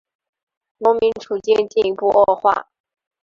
[0.79, 2.67] 农民处境进一步恶化。